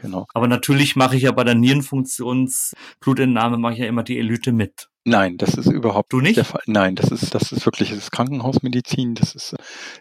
[0.00, 0.26] genau.
[0.34, 4.88] Aber natürlich mache ich ja bei der Nierenfunktionsblutentnahme mache ich ja immer die Elyte mit.
[5.04, 6.36] Nein, das ist überhaupt Du nicht?
[6.36, 6.60] der Fall.
[6.66, 9.56] Nein, das ist, das ist wirklich das ist Krankenhausmedizin, das ist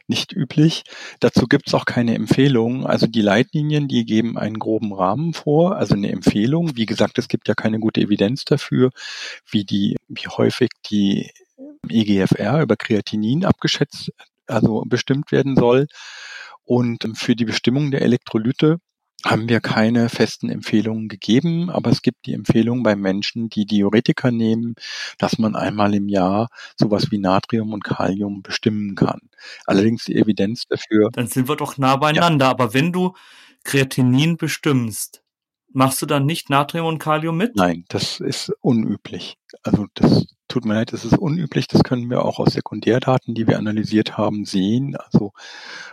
[0.07, 0.83] nicht üblich.
[1.21, 2.85] Dazu gibt es auch keine Empfehlung.
[2.85, 6.75] Also die Leitlinien, die geben einen groben Rahmen vor, also eine Empfehlung.
[6.75, 8.89] Wie gesagt, es gibt ja keine gute Evidenz dafür,
[9.49, 11.31] wie die, wie häufig die
[11.87, 14.11] EGFR über Kreatinin abgeschätzt,
[14.47, 15.87] also bestimmt werden soll.
[16.65, 18.79] Und für die Bestimmung der Elektrolyte
[19.25, 24.31] haben wir keine festen Empfehlungen gegeben, aber es gibt die Empfehlung bei Menschen, die Diuretika
[24.31, 24.75] nehmen,
[25.17, 29.19] dass man einmal im Jahr sowas wie Natrium und Kalium bestimmen kann.
[29.65, 31.09] Allerdings die Evidenz dafür.
[31.11, 32.45] Dann sind wir doch nah beieinander.
[32.45, 32.51] Ja.
[32.51, 33.13] Aber wenn du
[33.63, 35.21] Kreatinin bestimmst,
[35.71, 37.55] machst du dann nicht Natrium und Kalium mit?
[37.55, 39.37] Nein, das ist unüblich.
[39.63, 41.67] Also das tut mir leid, das ist unüblich.
[41.67, 44.95] Das können wir auch aus Sekundärdaten, die wir analysiert haben, sehen.
[44.97, 45.31] Also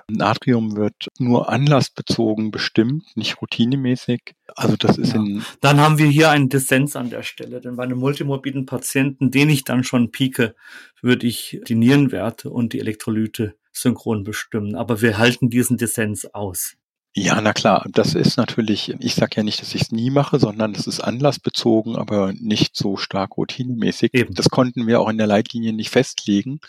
[0.08, 4.34] Natrium wird nur anlassbezogen bestimmt, nicht routinemäßig.
[4.56, 5.20] Also das ist ja.
[5.20, 5.44] in.
[5.60, 9.50] Dann haben wir hier einen Dissens an der Stelle, denn bei einem multimorbiden Patienten, den
[9.50, 10.54] ich dann schon pieke,
[11.00, 14.74] würde ich die Nierenwerte und die Elektrolyte synchron bestimmen.
[14.74, 16.76] Aber wir halten diesen Dissens aus.
[17.18, 20.38] Ja, na klar, das ist natürlich, ich sage ja nicht, dass ich es nie mache,
[20.38, 24.12] sondern das ist anlassbezogen, aber nicht so stark routinemäßig.
[24.12, 24.34] Eben.
[24.34, 26.60] Das konnten wir auch in der Leitlinie nicht festlegen,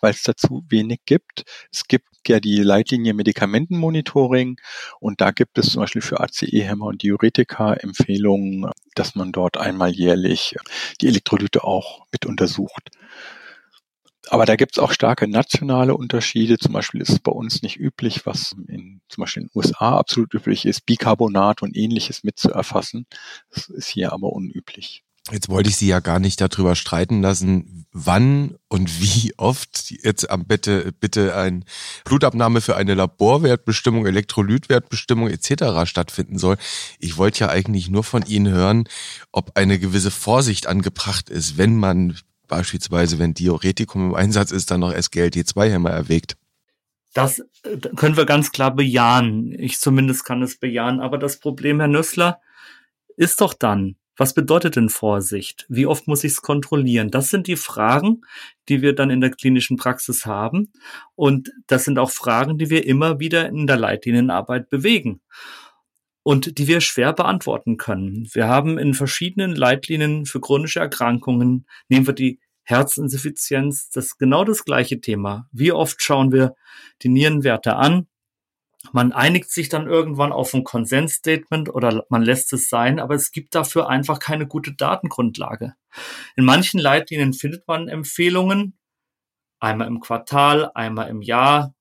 [0.00, 1.44] weil es dazu wenig gibt.
[1.70, 4.58] Es gibt ja die Leitlinie Medikamentenmonitoring
[4.98, 9.90] und da gibt es zum Beispiel für ACE-Hämmer und Diuretika Empfehlungen, dass man dort einmal
[9.90, 10.56] jährlich
[11.02, 12.88] die Elektrolyte auch mit untersucht.
[14.28, 16.58] Aber da gibt es auch starke nationale Unterschiede.
[16.58, 19.98] Zum Beispiel ist es bei uns nicht üblich, was in, zum Beispiel in den USA
[19.98, 23.06] absolut üblich ist, Bicarbonat und ähnliches mitzuerfassen.
[23.50, 25.02] Das ist hier aber unüblich.
[25.30, 30.28] Jetzt wollte ich Sie ja gar nicht darüber streiten lassen, wann und wie oft jetzt
[30.28, 31.64] am bitte bitte ein
[32.04, 35.88] Blutabnahme für eine Laborwertbestimmung, Elektrolytwertbestimmung etc.
[35.88, 36.56] stattfinden soll.
[36.98, 38.88] Ich wollte ja eigentlich nur von Ihnen hören,
[39.30, 42.18] ob eine gewisse Vorsicht angebracht ist, wenn man
[42.52, 46.36] beispielsweise, wenn Diuretikum im Einsatz ist, dann noch SGLT2-Hämmer erwägt.
[47.14, 49.58] Das äh, können wir ganz klar bejahen.
[49.58, 51.00] Ich zumindest kann es bejahen.
[51.00, 52.42] Aber das Problem, Herr Nüssler,
[53.16, 55.64] ist doch dann, was bedeutet denn Vorsicht?
[55.70, 57.10] Wie oft muss ich es kontrollieren?
[57.10, 58.20] Das sind die Fragen,
[58.68, 60.72] die wir dann in der klinischen Praxis haben.
[61.14, 65.22] Und das sind auch Fragen, die wir immer wieder in der Leitlinienarbeit bewegen
[66.22, 68.28] und die wir schwer beantworten können.
[68.32, 74.44] Wir haben in verschiedenen Leitlinien für chronische Erkrankungen, nehmen wir die Herzinsuffizienz, das ist genau
[74.44, 75.48] das gleiche Thema.
[75.50, 76.54] Wie oft schauen wir
[77.02, 78.06] die Nierenwerte an?
[78.90, 83.30] Man einigt sich dann irgendwann auf ein Konsensstatement oder man lässt es sein, aber es
[83.30, 85.74] gibt dafür einfach keine gute Datengrundlage.
[86.34, 88.76] In manchen Leitlinien findet man Empfehlungen,
[89.60, 91.74] einmal im Quartal, einmal im Jahr,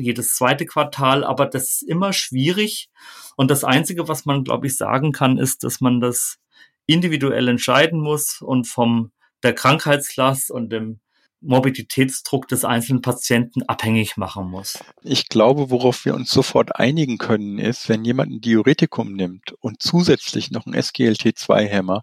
[0.00, 2.88] jedes zweite Quartal, aber das ist immer schwierig.
[3.36, 6.38] Und das Einzige, was man, glaube ich, sagen kann, ist, dass man das
[6.86, 11.00] individuell entscheiden muss und vom der Krankheitslast und dem
[11.42, 14.78] Morbiditätsdruck des einzelnen Patienten abhängig machen muss.
[15.02, 19.80] Ich glaube, worauf wir uns sofort einigen können, ist, wenn jemand ein Diuretikum nimmt und
[19.80, 22.02] zusätzlich noch ein SGLT2-Hämmer,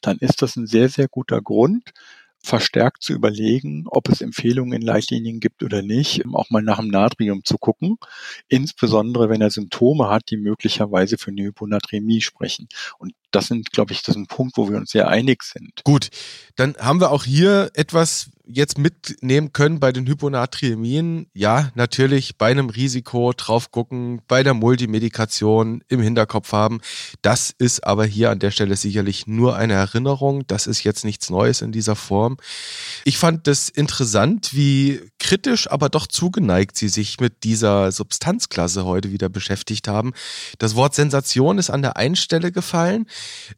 [0.00, 1.92] dann ist das ein sehr, sehr guter Grund,
[2.42, 6.88] verstärkt zu überlegen, ob es Empfehlungen in Leitlinien gibt oder nicht, auch mal nach dem
[6.88, 7.98] Natrium zu gucken,
[8.48, 12.68] insbesondere wenn er Symptome hat, die möglicherweise für eine Hyponatremie sprechen.
[12.98, 15.82] Und das sind, glaube ich, das ist ein Punkt, wo wir uns sehr einig sind.
[15.84, 16.10] Gut,
[16.56, 21.26] dann haben wir auch hier etwas jetzt mitnehmen können bei den Hyponatriämien.
[21.34, 26.80] Ja, natürlich bei einem Risiko drauf gucken, bei der Multimedikation im Hinterkopf haben.
[27.22, 30.46] Das ist aber hier an der Stelle sicherlich nur eine Erinnerung.
[30.46, 32.38] Das ist jetzt nichts Neues in dieser Form.
[33.04, 39.12] Ich fand das interessant, wie kritisch, aber doch zugeneigt sie sich mit dieser Substanzklasse heute
[39.12, 40.12] wieder beschäftigt haben.
[40.58, 43.06] Das Wort Sensation ist an der einen Stelle gefallen.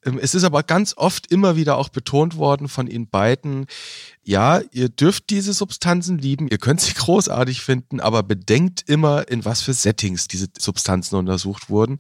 [0.05, 3.67] Ähm, es ist aber ganz oft immer wieder auch betont worden von Ihnen beiden,
[4.25, 9.45] ja, ihr dürft diese Substanzen lieben, ihr könnt sie großartig finden, aber bedenkt immer, in
[9.45, 11.99] was für Settings diese Substanzen untersucht wurden.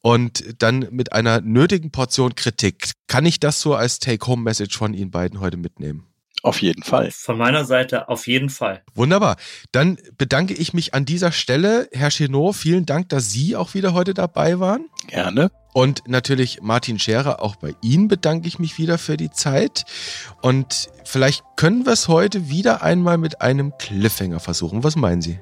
[0.00, 2.92] Und dann mit einer nötigen Portion Kritik.
[3.08, 6.09] Kann ich das so als Take-Home-Message von Ihnen beiden heute mitnehmen?
[6.42, 7.10] Auf jeden Fall.
[7.10, 8.82] Von meiner Seite auf jeden Fall.
[8.94, 9.36] Wunderbar.
[9.72, 11.88] Dann bedanke ich mich an dieser Stelle.
[11.92, 14.88] Herr Chenot, vielen Dank, dass Sie auch wieder heute dabei waren.
[15.08, 15.50] Gerne.
[15.72, 19.84] Und natürlich Martin Scherer, auch bei Ihnen bedanke ich mich wieder für die Zeit.
[20.40, 24.82] Und vielleicht können wir es heute wieder einmal mit einem Cliffhanger versuchen.
[24.82, 25.38] Was meinen Sie?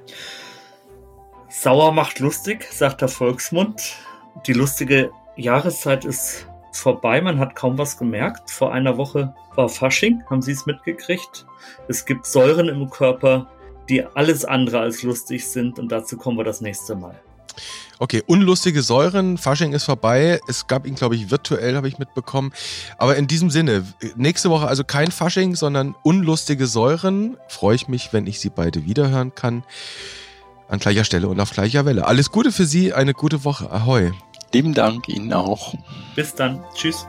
[1.49, 3.97] Sauer macht lustig, sagt der Volksmund.
[4.47, 7.21] Die lustige Jahreszeit ist vorbei.
[7.21, 8.51] Man hat kaum was gemerkt.
[8.51, 10.23] Vor einer Woche war Fasching.
[10.31, 11.47] Haben Sie es mitgekriegt?
[11.89, 13.49] Es gibt Säuren im Körper,
[13.89, 15.79] die alles andere als lustig sind.
[15.79, 17.19] Und dazu kommen wir das nächste Mal.
[18.01, 20.41] Okay, unlustige Säuren, Fasching ist vorbei.
[20.47, 22.53] Es gab ihn, glaube ich, virtuell, habe ich mitbekommen.
[22.97, 27.37] Aber in diesem Sinne, nächste Woche also kein Fasching, sondern unlustige Säuren.
[27.49, 29.65] Freue ich mich, wenn ich sie beide wiederhören kann.
[30.69, 32.07] An gleicher Stelle und auf gleicher Welle.
[32.07, 33.73] Alles Gute für Sie, eine gute Woche.
[33.73, 34.13] Ahoi.
[34.53, 35.75] Lieben Dank Ihnen auch.
[36.15, 36.65] Bis dann.
[36.75, 37.07] Tschüss.